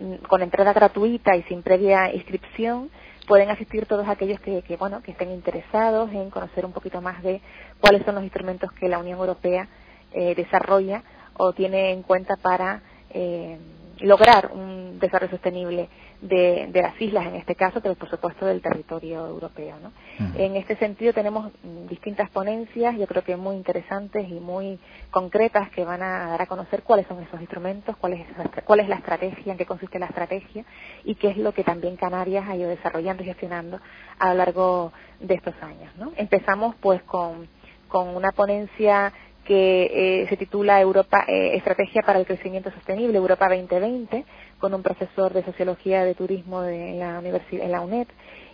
mm, 0.00 0.14
con 0.28 0.42
entrada 0.42 0.72
gratuita 0.72 1.36
y 1.36 1.42
sin 1.44 1.62
previa 1.62 2.12
inscripción, 2.14 2.90
pueden 3.26 3.50
asistir 3.50 3.86
todos 3.86 4.08
aquellos 4.08 4.40
que, 4.40 4.76
bueno, 4.78 5.02
que 5.02 5.10
estén 5.10 5.32
interesados 5.32 6.10
en 6.12 6.30
conocer 6.30 6.64
un 6.64 6.72
poquito 6.72 7.00
más 7.00 7.22
de 7.22 7.40
cuáles 7.80 8.04
son 8.04 8.14
los 8.14 8.24
instrumentos 8.24 8.70
que 8.72 8.88
la 8.88 8.98
Unión 8.98 9.18
Europea 9.18 9.68
eh, 10.12 10.34
desarrolla 10.34 11.02
o 11.36 11.52
tiene 11.52 11.92
en 11.92 12.02
cuenta 12.02 12.36
para 12.36 12.82
eh, 13.10 13.58
lograr 14.00 14.50
un 14.52 14.98
desarrollo 14.98 15.30
sostenible 15.30 15.88
de, 16.20 16.70
las 16.72 17.00
islas, 17.00 17.26
en 17.26 17.36
este 17.36 17.54
caso, 17.54 17.80
pero 17.80 17.94
por 17.94 18.08
supuesto 18.08 18.46
del 18.46 18.60
territorio 18.60 19.26
europeo. 19.26 19.76
¿no? 19.80 19.92
En 20.36 20.56
este 20.56 20.76
sentido 20.76 21.12
tenemos 21.12 21.52
distintas 21.88 22.30
ponencias, 22.30 22.96
yo 22.96 23.06
creo 23.06 23.22
que 23.22 23.36
muy 23.36 23.56
interesantes 23.56 24.28
y 24.28 24.40
muy 24.40 24.78
concretas 25.10 25.70
que 25.70 25.84
van 25.84 26.02
a 26.02 26.28
dar 26.30 26.42
a 26.42 26.46
conocer 26.46 26.82
cuáles 26.82 27.06
son 27.06 27.22
esos 27.22 27.40
instrumentos, 27.40 27.96
cuál 27.96 28.14
es, 28.14 28.26
cuál 28.64 28.80
es 28.80 28.88
la 28.88 28.96
estrategia, 28.96 29.52
en 29.52 29.58
qué 29.58 29.66
consiste 29.66 29.98
la 29.98 30.06
estrategia 30.06 30.64
y 31.04 31.14
qué 31.14 31.28
es 31.28 31.36
lo 31.36 31.52
que 31.52 31.64
también 31.64 31.96
Canarias 31.96 32.48
ha 32.48 32.56
ido 32.56 32.68
desarrollando 32.68 33.22
y 33.22 33.26
gestionando 33.26 33.80
a 34.18 34.28
lo 34.30 34.34
largo 34.34 34.92
de 35.20 35.34
estos 35.34 35.54
años. 35.62 35.94
¿no? 35.96 36.12
Empezamos 36.16 36.74
pues 36.80 37.02
con, 37.02 37.48
con 37.88 38.08
una 38.08 38.32
ponencia 38.32 39.12
que 39.46 40.22
eh, 40.22 40.26
se 40.28 40.36
titula 40.36 40.80
Europa 40.80 41.24
eh, 41.28 41.56
Estrategia 41.56 42.02
para 42.02 42.18
el 42.18 42.26
Crecimiento 42.26 42.70
Sostenible, 42.70 43.16
Europa 43.16 43.48
2020, 43.48 44.24
con 44.58 44.74
un 44.74 44.82
profesor 44.82 45.32
de 45.32 45.44
Sociología 45.44 46.04
de 46.04 46.14
Turismo 46.14 46.62
de, 46.62 46.90
en, 46.90 46.98
la 46.98 47.18
en 47.20 47.72
la 47.72 47.80
UNED, 47.80 48.08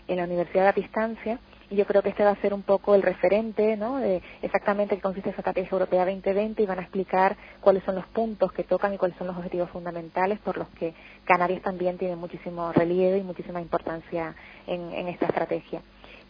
en 0.09 0.17
la 0.17 0.25
Universidad 0.25 0.75
de 0.75 0.83
Distancia. 0.83 1.39
Y 1.71 1.77
yo 1.77 1.87
creo 1.87 2.03
que 2.03 2.11
este 2.11 2.23
va 2.23 2.31
a 2.31 2.41
ser 2.43 2.53
un 2.53 2.63
poco 2.63 2.95
el 2.95 3.01
referente, 3.03 3.79
¿no? 3.79 3.97
De 3.97 4.21
exactamente 4.43 4.95
qué 4.95 5.01
consiste 5.01 5.31
esa 5.31 5.39
Estrategia 5.39 5.71
Europea 5.73 6.05
2020 6.05 6.63
y 6.63 6.67
van 6.67 6.79
a 6.79 6.83
explicar 6.83 7.35
cuáles 7.63 7.83
son 7.85 7.95
los 7.95 8.05
puntos 8.09 8.53
que 8.53 8.65
tocan 8.65 8.93
y 8.93 8.99
cuáles 8.99 9.17
son 9.17 9.27
los 9.29 9.37
objetivos 9.37 9.71
fundamentales 9.71 10.39
por 10.41 10.59
los 10.59 10.69
que 10.79 10.93
Canarias 11.25 11.63
también 11.63 11.97
tiene 11.97 12.17
muchísimo 12.17 12.73
relieve 12.73 13.17
y 13.19 13.23
muchísima 13.23 13.63
importancia 13.63 14.35
en 14.67 15.09
esta 15.09 15.27
estrategia. 15.27 15.81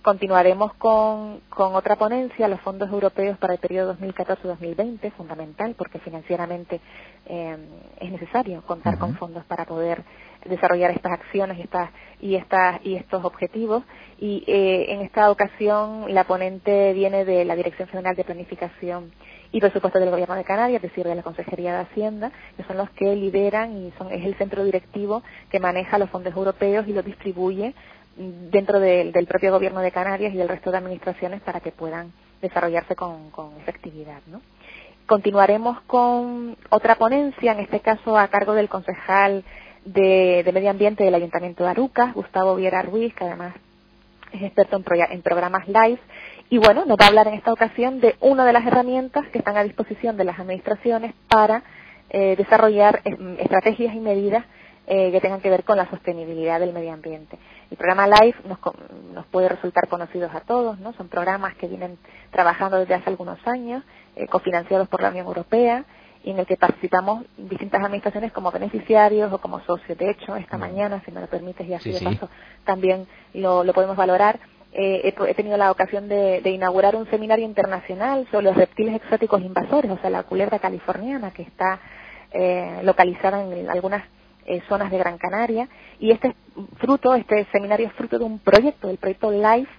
Continuaremos 0.03 0.75
con, 0.75 1.41
otra 1.57 1.95
ponencia, 1.95 2.49
los 2.49 2.61
fondos 2.63 2.91
europeos 2.91 3.39
para 3.39 3.53
el 3.53 3.61
periodo 3.61 3.97
2014-2020, 3.99 5.13
fundamental 5.13 5.77
porque 5.79 6.01
financieramente 6.01 6.81
eh, 7.27 7.57
es 8.01 8.11
necesario 8.11 8.63
contar 8.63 8.99
con 8.99 9.15
fondos 9.15 9.45
para 9.45 9.65
poder 9.65 10.03
desarrollar 10.45 10.91
estas 10.91 11.13
acciones 11.13 11.57
y, 11.57 11.63
estas, 11.63 11.91
y, 12.21 12.35
estas, 12.35 12.81
y 12.85 12.97
estos 12.97 13.25
objetivos. 13.25 13.85
Y 14.19 14.43
eh, 14.49 14.87
en 14.89 15.03
esta 15.03 15.31
ocasión 15.31 16.13
la 16.13 16.25
ponente 16.25 16.93
viene 16.95 17.25
de 17.25 17.45
la 17.45 17.55
Dirección 17.55 17.87
General 17.87 18.17
de 18.17 18.25
Planificación 18.25 19.13
y 19.53 19.61
Presupuesto 19.61 20.01
del 20.01 20.11
Gobierno 20.11 20.35
de 20.35 20.43
Canarias, 20.43 20.83
es 20.83 20.91
decir, 20.91 21.07
de 21.07 21.15
la 21.15 21.23
Consejería 21.23 21.75
de 21.75 21.83
Hacienda, 21.83 22.33
que 22.57 22.65
son 22.65 22.77
los 22.77 22.91
que 22.91 23.15
lideran 23.15 23.77
y 23.77 23.93
son, 23.99 24.11
es 24.11 24.25
el 24.25 24.35
centro 24.35 24.65
directivo 24.65 25.23
que 25.49 25.61
maneja 25.61 25.99
los 25.99 26.11
fondos 26.11 26.35
europeos 26.35 26.89
y 26.89 26.93
los 26.93 27.05
distribuye 27.05 27.75
dentro 28.17 28.79
del 28.81 29.27
propio 29.27 29.53
gobierno 29.53 29.81
de 29.81 29.91
Canarias 29.91 30.35
y 30.35 30.37
del 30.37 30.49
resto 30.49 30.71
de 30.71 30.79
administraciones 30.79 31.41
para 31.41 31.61
que 31.61 31.73
puedan 31.73 32.13
desarrollarse 32.41 32.95
con, 32.95 33.31
efectividad. 33.61 34.21
¿no? 34.27 34.43
Continuaremos 35.07 35.81
con 35.83 36.57
otra 36.69 36.97
ponencia, 36.97 37.53
en 37.53 37.61
este 37.61 37.81
caso 37.81 38.19
a 38.19 38.29
cargo 38.29 38.53
del 38.53 38.69
concejal 38.69 39.45
de, 39.85 40.49
Medio 40.53 40.71
Ambiente 40.71 41.05
del 41.05 41.15
Ayuntamiento 41.15 41.65
de 41.65 41.71
Arucas, 41.71 42.15
Gustavo 42.15 42.57
Viera 42.57 42.83
Ruiz, 42.83 43.15
que 43.15 43.25
además 43.25 43.55
es 44.33 44.43
experto 44.43 44.77
en, 44.77 45.23
programas 45.23 45.67
live. 45.69 45.99
Y 46.51 46.59
bueno, 46.59 46.85
nos 46.85 46.99
va 46.99 47.07
a 47.07 47.09
hablar 47.09 47.29
en 47.29 47.35
esta 47.35 47.53
ocasión 47.53 48.01
de 48.01 48.17
una 48.21 48.45
de 48.45 48.53
las 48.53 48.67
herramientas 48.67 49.27
que 49.29 49.39
están 49.39 49.57
a 49.57 49.65
disposición 49.65 50.17
de 50.17 50.25
las 50.25 50.39
administraciones 50.39 51.15
para 51.29 51.63
eh, 52.11 52.37
desarrollar 52.37 53.01
estrategias 53.39 53.95
y 53.95 54.01
medidas 54.01 54.45
eh, 54.87 55.13
que 55.13 55.21
tengan 55.21 55.41
que 55.41 55.49
ver 55.49 55.63
con 55.63 55.77
la 55.77 55.89
sostenibilidad 55.89 56.59
del 56.59 56.73
medio 56.73 56.93
ambiente. 56.93 57.39
El 57.71 57.77
programa 57.77 58.09
LIFE 58.09 58.49
nos, 58.49 58.59
nos 59.15 59.27
puede 59.27 59.49
resultar 59.49 59.87
conocidos 59.89 60.35
a 60.35 60.41
todos, 60.41 60.79
¿no? 60.81 60.93
Son 60.95 61.09
programas 61.09 61.55
que 61.55 61.69
vienen 61.69 61.99
trabajando 62.33 62.79
desde 62.79 62.95
hace 62.95 63.11
algunos 63.11 63.39
años, 63.47 63.85
eh, 64.17 64.27
cofinanciados 64.27 64.89
por 64.89 65.01
la 65.01 65.11
Unión 65.11 65.27
Europea, 65.27 65.85
y 66.25 66.31
en 66.31 66.39
el 66.39 66.47
que 66.47 66.57
participamos 66.57 67.25
distintas 67.37 67.81
administraciones 67.81 68.33
como 68.33 68.51
beneficiarios 68.51 69.33
o 69.33 69.39
como 69.39 69.61
socios. 69.61 69.97
De 69.97 70.11
hecho, 70.11 70.37
esta 70.37 70.59
mañana, 70.59 71.01
si 71.05 71.13
me 71.13 71.21
lo 71.21 71.27
permites, 71.27 71.67
y 71.67 71.75
así 71.75 71.93
de 71.93 72.01
paso 72.01 72.29
también 72.65 73.07
lo, 73.35 73.65
podemos 73.73 73.97
valorar, 73.97 74.39
eh, 74.73 75.15
he, 75.29 75.35
tenido 75.35 75.57
la 75.57 75.71
ocasión 75.71 76.09
de, 76.09 76.43
inaugurar 76.45 76.97
un 76.97 77.09
seminario 77.11 77.45
internacional 77.45 78.27
sobre 78.31 78.47
los 78.47 78.57
reptiles 78.57 78.97
exóticos 78.97 79.43
invasores, 79.43 79.91
o 79.91 79.99
sea, 79.99 80.11
la 80.11 80.23
culebra 80.25 80.59
californiana, 80.59 81.31
que 81.33 81.43
está 81.43 81.81
eh, 82.33 82.81
localizada 82.83 83.43
en 83.45 83.71
algunas 83.71 84.03
eh, 84.47 84.63
zonas 84.69 84.91
de 84.91 84.99
Gran 84.99 85.19
Canaria 85.19 85.69
y 85.99 86.11
este 86.11 86.35
fruto, 86.79 87.15
este 87.15 87.47
seminario 87.53 87.87
es 87.87 87.93
fruto 87.95 88.19
de 88.19 88.25
un 88.25 88.39
proyecto, 88.39 88.89
del 88.89 88.99
proyecto 88.99 89.31
LIFE, 89.31 89.71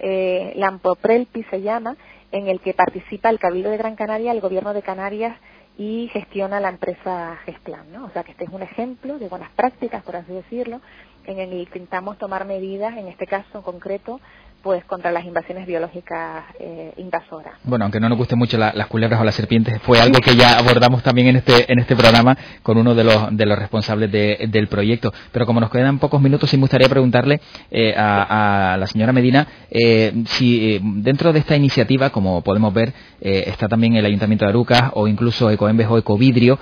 eh, 0.00 0.52
Lampoprelpi 0.56 1.44
se 1.44 1.60
llama, 1.62 1.96
en 2.30 2.48
el 2.48 2.60
que 2.60 2.74
participa 2.74 3.30
el 3.30 3.38
Cabildo 3.38 3.70
de 3.70 3.78
Gran 3.78 3.96
Canaria, 3.96 4.32
el 4.32 4.40
Gobierno 4.40 4.74
de 4.74 4.82
Canarias 4.82 5.36
y 5.76 6.08
gestiona 6.12 6.60
la 6.60 6.70
empresa 6.70 7.38
Gesplan, 7.44 7.92
¿no? 7.92 8.06
O 8.06 8.10
sea 8.10 8.24
que 8.24 8.32
este 8.32 8.44
es 8.44 8.50
un 8.50 8.62
ejemplo 8.62 9.18
de 9.18 9.28
buenas 9.28 9.50
prácticas, 9.52 10.02
por 10.02 10.16
así 10.16 10.32
decirlo, 10.32 10.80
en 11.24 11.38
el 11.38 11.50
que 11.50 11.78
intentamos 11.78 12.18
tomar 12.18 12.44
medidas, 12.44 12.96
en 12.96 13.06
este 13.08 13.26
caso 13.26 13.58
en 13.58 13.62
concreto, 13.62 14.20
pues 14.62 14.84
contra 14.84 15.10
las 15.12 15.24
invasiones 15.24 15.66
biológicas 15.66 16.44
eh, 16.58 16.92
invasoras. 16.96 17.54
Bueno, 17.64 17.84
aunque 17.84 18.00
no 18.00 18.08
nos 18.08 18.18
guste 18.18 18.36
mucho 18.36 18.58
las 18.58 18.86
culebras 18.88 19.20
o 19.20 19.24
las 19.24 19.34
serpientes, 19.34 19.80
fue 19.82 20.00
algo 20.00 20.20
que 20.20 20.34
ya 20.36 20.58
abordamos 20.58 21.02
también 21.02 21.28
en 21.28 21.36
este 21.36 21.70
en 21.70 21.78
este 21.78 21.94
programa 21.94 22.36
con 22.62 22.76
uno 22.76 22.94
de 22.94 23.04
los 23.04 23.36
de 23.36 23.46
los 23.46 23.58
responsables 23.58 24.10
del 24.10 24.68
proyecto. 24.68 25.12
Pero 25.32 25.46
como 25.46 25.60
nos 25.60 25.70
quedan 25.70 25.98
pocos 25.98 26.20
minutos, 26.20 26.50
sí 26.50 26.56
me 26.56 26.62
gustaría 26.62 26.88
preguntarle 26.88 27.40
eh, 27.70 27.94
a, 27.96 28.76
la 28.78 28.86
señora 28.86 29.12
Medina 29.12 29.46
eh, 29.70 30.12
si 30.26 30.80
dentro 30.82 31.32
de 31.32 31.38
esta 31.38 31.56
iniciativa, 31.56 32.10
como 32.10 32.42
podemos 32.42 32.72
ver, 32.74 32.92
está 33.20 33.68
también 33.68 33.94
el 33.94 34.06
Ayuntamiento 34.06 34.44
de 34.44 34.50
Arucas 34.50 34.90
o 34.94 35.08
incluso 35.08 35.50
Ecoembes 35.50 35.86
o 35.88 35.98
Ecovidrio. 35.98 36.58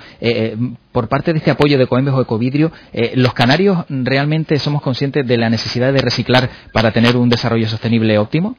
Por 0.97 1.09
parte 1.09 1.35
de 1.35 1.41
este 1.41 1.51
apoyo 1.51 1.77
de 1.77 1.85
Ecoembes 1.85 2.15
o 2.15 2.23
Ecovidrio, 2.23 2.73
los 3.17 3.35
canarios 3.35 3.85
realmente 3.91 4.59
somos 4.59 4.81
conscientes 4.81 5.27
de 5.27 5.37
la 5.37 5.51
necesidad 5.51 5.93
de 5.93 6.01
reciclar 6.01 6.49
para 6.73 6.91
tener 6.91 7.19
un 7.19 7.29
desarrollo 7.29 7.69
sostenible 7.69 8.17
óptimo? 8.17 8.57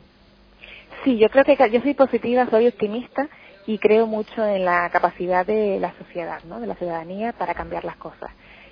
Sí, 1.03 1.17
yo 1.17 1.29
creo 1.29 1.43
que 1.43 1.57
yo 1.71 1.81
soy 1.81 1.95
positiva, 1.95 2.47
soy 2.51 2.67
optimista 2.67 3.27
y 3.65 3.79
creo 3.79 4.05
mucho 4.05 4.45
en 4.45 4.65
la 4.65 4.87
capacidad 4.91 5.47
de 5.47 5.79
la 5.79 5.95
sociedad, 5.97 6.43
¿no? 6.43 6.59
de 6.59 6.67
la 6.67 6.75
ciudadanía 6.75 7.33
para 7.33 7.55
cambiar 7.55 7.83
las 7.83 7.97
cosas. 7.97 8.29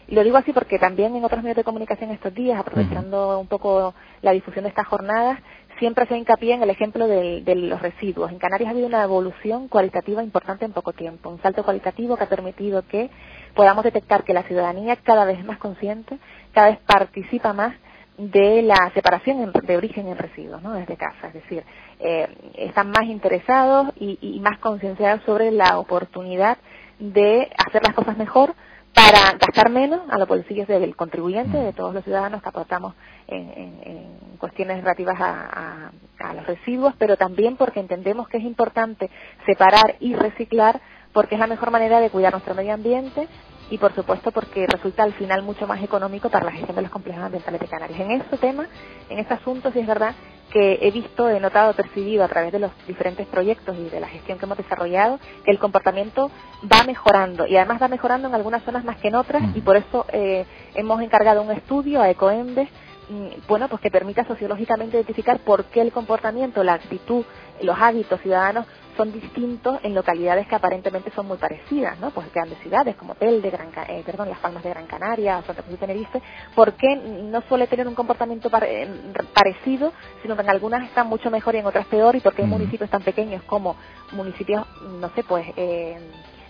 Y 0.07 0.13
lo 0.13 0.23
digo 0.23 0.37
así 0.37 0.53
porque 0.53 0.77
también 0.77 1.15
en 1.15 1.23
otros 1.23 1.41
medios 1.41 1.57
de 1.57 1.63
comunicación 1.63 2.11
estos 2.11 2.35
días, 2.35 2.59
aprovechando 2.59 3.39
un 3.39 3.47
poco 3.47 3.95
la 4.21 4.31
difusión 4.33 4.65
de 4.65 4.69
estas 4.69 4.85
jornadas, 4.85 5.39
siempre 5.79 6.05
se 6.07 6.17
hincapié 6.17 6.53
en 6.53 6.63
el 6.63 6.69
ejemplo 6.69 7.07
de, 7.07 7.41
de, 7.41 7.55
los 7.55 7.81
residuos. 7.81 8.31
En 8.31 8.39
Canarias 8.39 8.67
ha 8.67 8.71
habido 8.71 8.87
una 8.87 9.03
evolución 9.03 9.67
cualitativa 9.67 10.23
importante 10.23 10.65
en 10.65 10.73
poco 10.73 10.93
tiempo, 10.93 11.29
un 11.29 11.41
salto 11.41 11.63
cualitativo 11.63 12.17
que 12.17 12.23
ha 12.23 12.29
permitido 12.29 12.83
que 12.87 13.09
podamos 13.53 13.83
detectar 13.83 14.23
que 14.23 14.33
la 14.33 14.43
ciudadanía 14.43 14.95
cada 14.97 15.25
vez 15.25 15.39
es 15.39 15.45
más 15.45 15.57
consciente, 15.57 16.17
cada 16.53 16.69
vez 16.69 16.79
participa 16.85 17.53
más 17.53 17.73
de 18.17 18.61
la 18.61 18.91
separación 18.93 19.51
de 19.51 19.77
origen 19.77 20.07
en 20.07 20.17
residuos, 20.17 20.61
¿no? 20.61 20.73
Desde 20.73 20.95
casa, 20.95 21.27
es 21.27 21.33
decir, 21.33 21.63
eh, 21.99 22.27
están 22.55 22.89
más 22.89 23.03
interesados 23.03 23.89
y, 23.99 24.39
más 24.39 24.57
concienciados 24.59 25.21
sobre 25.25 25.51
la 25.51 25.79
oportunidad 25.79 26.57
de 26.99 27.49
hacer 27.57 27.83
las 27.83 27.93
cosas 27.93 28.17
mejor 28.17 28.53
para 28.95 29.33
gastar 29.33 29.69
menos 29.69 30.01
a 30.09 30.17
los 30.17 30.27
bolsillos 30.27 30.67
del 30.67 30.95
contribuyente, 30.95 31.57
de 31.57 31.73
todos 31.73 31.93
los 31.93 32.03
ciudadanos 32.05 32.41
que 32.41 32.49
aportamos 32.49 32.95
en, 33.27 34.35
cuestiones 34.39 34.81
relativas 34.81 35.19
a, 35.19 35.91
a, 36.19 36.33
los 36.33 36.45
residuos, 36.45 36.93
pero 36.97 37.17
también 37.17 37.57
porque 37.57 37.79
entendemos 37.79 38.27
que 38.29 38.37
es 38.37 38.43
importante 38.43 39.09
separar 39.45 39.95
y 39.99 40.15
reciclar 40.15 40.79
porque 41.13 41.35
es 41.35 41.39
la 41.39 41.47
mejor 41.47 41.71
manera 41.71 41.99
de 41.99 42.09
cuidar 42.09 42.33
nuestro 42.33 42.55
medio 42.55 42.73
ambiente, 42.73 43.27
y 43.69 43.77
por 43.77 43.93
supuesto 43.95 44.31
porque 44.31 44.67
resulta 44.67 45.03
al 45.03 45.13
final 45.13 45.41
mucho 45.43 45.67
más 45.67 45.81
económico 45.83 46.29
para 46.29 46.45
la 46.45 46.51
gestión 46.51 46.75
de 46.75 46.83
los 46.83 46.91
complejos 46.91 47.23
ambientales 47.23 47.59
de 47.59 47.67
Canarias. 47.67 47.99
En 47.99 48.11
este 48.11 48.37
tema, 48.37 48.67
en 49.09 49.19
este 49.19 49.33
asunto, 49.33 49.71
sí 49.71 49.79
es 49.79 49.87
verdad 49.87 50.13
que 50.51 50.79
he 50.81 50.91
visto, 50.91 51.29
he 51.29 51.39
notado, 51.39 51.73
percibido 51.73 52.23
a 52.23 52.27
través 52.27 52.51
de 52.51 52.59
los 52.59 52.71
diferentes 52.87 53.27
proyectos 53.27 53.75
y 53.77 53.89
de 53.89 53.99
la 53.99 54.07
gestión 54.07 54.37
que 54.37 54.45
hemos 54.45 54.57
desarrollado, 54.57 55.19
que 55.43 55.51
el 55.51 55.59
comportamiento 55.59 56.31
va 56.71 56.83
mejorando 56.83 57.47
y 57.47 57.57
además 57.57 57.81
va 57.81 57.87
mejorando 57.87 58.27
en 58.27 58.35
algunas 58.35 58.63
zonas 58.63 58.85
más 58.85 58.97
que 58.97 59.09
en 59.09 59.15
otras 59.15 59.43
y 59.55 59.61
por 59.61 59.75
eso 59.75 60.05
eh, 60.13 60.45
hemos 60.75 61.01
encargado 61.01 61.41
un 61.41 61.51
estudio 61.51 62.01
a 62.01 62.09
Ecoembes 62.09 62.69
mm, 63.09 63.47
bueno, 63.47 63.67
pues 63.67 63.81
que 63.81 63.91
permita 63.91 64.23
sociológicamente 64.25 64.97
identificar 64.97 65.39
por 65.39 65.65
qué 65.65 65.81
el 65.81 65.91
comportamiento, 65.91 66.63
la 66.63 66.75
actitud, 66.75 67.25
los 67.61 67.77
hábitos 67.77 68.21
ciudadanos 68.21 68.65
son 68.97 69.11
distintos 69.11 69.79
en 69.83 69.93
localidades 69.93 70.47
que 70.47 70.55
aparentemente 70.55 71.11
son 71.11 71.27
muy 71.27 71.37
parecidas, 71.37 71.99
¿no? 71.99 72.11
Pues 72.11 72.31
grandes 72.33 72.57
ciudades 72.59 72.95
como 72.95 73.15
Telde, 73.15 73.49
Gran, 73.49 73.69
eh, 73.87 74.03
perdón, 74.05 74.29
Las 74.29 74.39
Palmas 74.39 74.63
de 74.63 74.69
Gran 74.69 74.87
Canaria, 74.87 75.41
Santa 75.45 75.61
Cruz 75.61 75.71
de 75.71 75.77
Tenerife, 75.77 76.21
¿por 76.55 76.73
qué 76.73 76.95
no 76.95 77.41
suele 77.47 77.67
tener 77.67 77.87
un 77.87 77.95
comportamiento 77.95 78.49
eh, 78.61 78.87
parecido, 79.33 79.93
sino 80.21 80.35
que 80.35 80.41
en 80.41 80.49
algunas 80.49 80.83
están 80.83 81.07
mucho 81.07 81.29
mejor 81.29 81.55
y 81.55 81.59
en 81.59 81.65
otras 81.65 81.85
peor? 81.87 82.15
¿Y 82.15 82.21
por 82.21 82.33
qué 82.33 82.43
en 82.43 82.49
municipios 82.49 82.89
tan 82.89 83.01
pequeños 83.01 83.43
como 83.43 83.75
municipios, 84.11 84.65
no 84.99 85.09
sé, 85.09 85.23
pues... 85.23 85.45
Eh, 85.55 85.97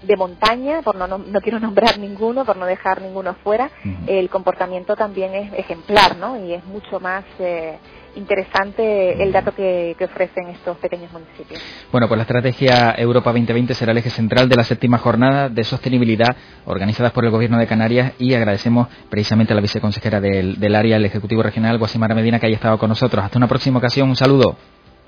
de 0.06 0.16
montaña, 0.16 0.82
por 0.82 0.96
no, 0.96 1.08
no, 1.08 1.42
quiero 1.42 1.60
nombrar 1.66 2.00
ninguno, 2.00 2.46
por 2.46 2.58
no 2.58 2.66
dejar 2.66 3.02
ninguno 3.02 3.36
fuera, 3.44 3.70
el 4.08 4.30
comportamiento 4.30 4.96
también 4.96 5.34
es 5.36 5.54
ejemplar, 5.54 6.18
¿no? 6.18 6.38
Y 6.44 6.54
es 6.54 6.64
mucho 6.66 7.00
más 7.00 7.24
eh, 7.40 7.78
interesante 8.16 9.22
el 9.22 9.32
dato 9.32 9.54
que, 9.54 9.96
ofrecen 10.06 10.48
estos 10.50 10.78
pequeños 10.78 11.12
municipios. 11.12 11.62
Bueno, 11.92 12.08
pues 12.08 12.18
la 12.18 12.24
estrategia 12.24 12.94
Europa 12.98 13.32
2020 13.32 13.74
será 13.74 13.92
el 13.92 13.98
eje 13.98 14.10
central 14.10 14.48
de 14.48 14.56
la 14.56 14.64
séptima 14.64 14.98
jornada 14.98 15.50
de 15.50 15.64
sostenibilidad 15.64 16.36
organizada 16.66 17.10
por 17.12 17.26
el 17.26 17.32
Gobierno 17.32 17.58
de 17.58 17.68
Canarias 17.68 18.14
y 18.20 18.34
agradecemos 18.34 18.88
precisamente 19.10 19.54
a 19.54 19.56
la 19.56 19.62
viceconsejera 19.62 20.22
del, 20.22 20.60
del 20.60 20.76
área, 20.76 20.98
el 20.98 21.06
Ejecutivo 21.06 21.42
Regional, 21.44 21.78
Guasimara 21.78 22.16
Medina, 22.16 22.40
que 22.40 22.48
haya 22.48 22.56
estado 22.56 22.78
con 22.78 22.90
nosotros. 22.90 23.24
Hasta 23.24 23.38
una 23.38 23.48
próxima 23.48 23.80
ocasión. 23.80 24.10
Un 24.10 24.16
saludo. 24.16 24.56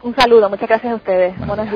Un 0.04 0.16
saludo. 0.16 0.50
Muchas 0.50 0.68
gracias 0.70 0.94
a 0.94 0.96
ustedes. 0.96 1.38
Buenos 1.38 1.66
días. 1.66 1.74